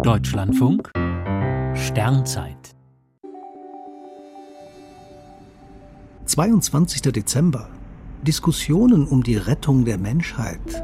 Deutschlandfunk 0.00 0.90
Sternzeit 1.74 2.74
22. 6.24 7.02
Dezember 7.12 7.68
Diskussionen 8.22 9.06
um 9.06 9.22
die 9.22 9.36
Rettung 9.36 9.84
der 9.84 9.98
Menschheit. 9.98 10.82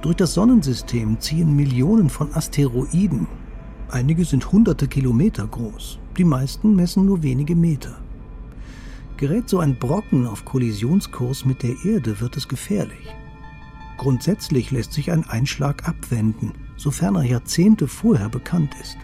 Durch 0.00 0.16
das 0.16 0.32
Sonnensystem 0.32 1.20
ziehen 1.20 1.54
Millionen 1.54 2.08
von 2.08 2.34
Asteroiden. 2.34 3.28
Einige 3.90 4.24
sind 4.24 4.50
hunderte 4.50 4.88
Kilometer 4.88 5.46
groß, 5.46 5.98
die 6.16 6.24
meisten 6.24 6.74
messen 6.74 7.04
nur 7.04 7.22
wenige 7.22 7.54
Meter. 7.54 7.98
Gerät 9.18 9.48
so 9.48 9.58
ein 9.58 9.78
Brocken 9.78 10.26
auf 10.26 10.44
Kollisionskurs 10.44 11.44
mit 11.44 11.62
der 11.62 11.74
Erde, 11.84 12.18
wird 12.20 12.36
es 12.36 12.48
gefährlich. 12.48 13.14
Grundsätzlich 13.98 14.70
lässt 14.70 14.92
sich 14.92 15.10
ein 15.10 15.24
Einschlag 15.24 15.86
abwenden, 15.88 16.52
sofern 16.76 17.16
er 17.16 17.24
Jahrzehnte 17.24 17.88
vorher 17.88 18.28
bekannt 18.28 18.72
ist. 18.80 18.96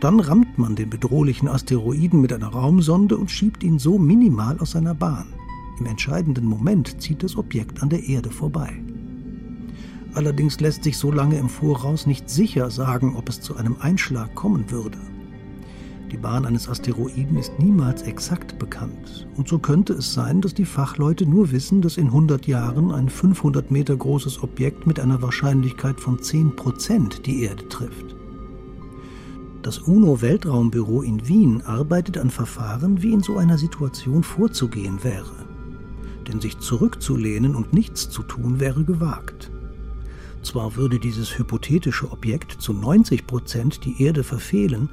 Dann 0.00 0.20
rammt 0.20 0.56
man 0.56 0.76
den 0.76 0.88
bedrohlichen 0.88 1.48
Asteroiden 1.48 2.20
mit 2.20 2.32
einer 2.32 2.48
Raumsonde 2.48 3.18
und 3.18 3.30
schiebt 3.30 3.62
ihn 3.62 3.78
so 3.78 3.98
minimal 3.98 4.58
aus 4.60 4.70
seiner 4.70 4.94
Bahn. 4.94 5.26
Im 5.78 5.86
entscheidenden 5.86 6.46
Moment 6.46 7.02
zieht 7.02 7.22
das 7.22 7.36
Objekt 7.36 7.82
an 7.82 7.90
der 7.90 8.04
Erde 8.04 8.30
vorbei. 8.30 8.72
Allerdings 10.14 10.60
lässt 10.60 10.84
sich 10.84 10.96
so 10.96 11.10
lange 11.10 11.36
im 11.36 11.48
Voraus 11.48 12.06
nicht 12.06 12.30
sicher 12.30 12.70
sagen, 12.70 13.16
ob 13.16 13.28
es 13.28 13.40
zu 13.40 13.56
einem 13.56 13.76
Einschlag 13.80 14.34
kommen 14.34 14.70
würde. 14.70 14.98
Die 16.10 16.16
Bahn 16.16 16.44
eines 16.44 16.68
Asteroiden 16.68 17.36
ist 17.36 17.52
niemals 17.60 18.02
exakt 18.02 18.58
bekannt. 18.58 19.28
Und 19.36 19.48
so 19.48 19.60
könnte 19.60 19.92
es 19.92 20.12
sein, 20.12 20.40
dass 20.40 20.54
die 20.54 20.64
Fachleute 20.64 21.24
nur 21.24 21.52
wissen, 21.52 21.82
dass 21.82 21.98
in 21.98 22.06
100 22.06 22.48
Jahren 22.48 22.90
ein 22.90 23.08
500 23.08 23.70
Meter 23.70 23.96
großes 23.96 24.42
Objekt 24.42 24.88
mit 24.88 24.98
einer 24.98 25.22
Wahrscheinlichkeit 25.22 26.00
von 26.00 26.20
10 26.20 26.56
Prozent 26.56 27.26
die 27.26 27.44
Erde 27.44 27.68
trifft. 27.68 28.16
Das 29.62 29.78
UNO-Weltraumbüro 29.78 31.02
in 31.02 31.28
Wien 31.28 31.62
arbeitet 31.62 32.18
an 32.18 32.30
Verfahren, 32.30 33.02
wie 33.02 33.12
in 33.12 33.22
so 33.22 33.36
einer 33.36 33.58
Situation 33.58 34.24
vorzugehen 34.24 35.04
wäre. 35.04 35.46
Denn 36.26 36.40
sich 36.40 36.58
zurückzulehnen 36.58 37.54
und 37.54 37.72
nichts 37.72 38.10
zu 38.10 38.22
tun 38.22 38.58
wäre 38.58 38.82
gewagt. 38.82 39.50
Zwar 40.42 40.74
würde 40.74 40.98
dieses 40.98 41.38
hypothetische 41.38 42.10
Objekt 42.10 42.60
zu 42.60 42.72
90 42.72 43.26
Prozent 43.26 43.84
die 43.84 44.02
Erde 44.02 44.24
verfehlen, 44.24 44.88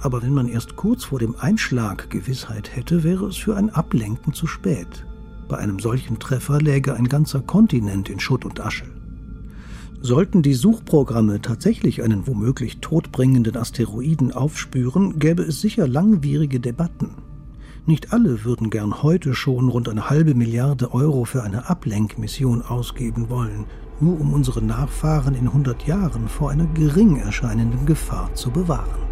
aber 0.00 0.22
wenn 0.22 0.32
man 0.32 0.48
erst 0.48 0.76
kurz 0.76 1.04
vor 1.04 1.18
dem 1.18 1.36
Einschlag 1.38 2.10
Gewissheit 2.10 2.74
hätte, 2.74 3.04
wäre 3.04 3.26
es 3.26 3.36
für 3.36 3.56
ein 3.56 3.70
Ablenken 3.70 4.32
zu 4.32 4.46
spät. 4.46 5.06
Bei 5.48 5.58
einem 5.58 5.78
solchen 5.78 6.18
Treffer 6.18 6.60
läge 6.60 6.94
ein 6.94 7.08
ganzer 7.08 7.40
Kontinent 7.40 8.08
in 8.08 8.20
Schutt 8.20 8.44
und 8.44 8.60
Asche. 8.60 8.86
Sollten 10.00 10.42
die 10.42 10.54
Suchprogramme 10.54 11.42
tatsächlich 11.42 12.02
einen 12.02 12.26
womöglich 12.26 12.78
todbringenden 12.78 13.56
Asteroiden 13.56 14.32
aufspüren, 14.32 15.18
gäbe 15.18 15.42
es 15.42 15.60
sicher 15.60 15.86
langwierige 15.86 16.60
Debatten. 16.60 17.16
Nicht 17.84 18.12
alle 18.12 18.44
würden 18.44 18.70
gern 18.70 19.02
heute 19.02 19.34
schon 19.34 19.68
rund 19.68 19.88
eine 19.88 20.08
halbe 20.08 20.34
Milliarde 20.34 20.94
Euro 20.94 21.24
für 21.24 21.42
eine 21.42 21.68
Ablenkmission 21.68 22.62
ausgeben 22.62 23.28
wollen, 23.28 23.66
nur 24.00 24.18
um 24.18 24.32
unsere 24.32 24.62
Nachfahren 24.62 25.34
in 25.34 25.48
100 25.48 25.86
Jahren 25.86 26.28
vor 26.28 26.50
einer 26.50 26.66
gering 26.68 27.16
erscheinenden 27.16 27.84
Gefahr 27.84 28.32
zu 28.34 28.50
bewahren. 28.50 29.09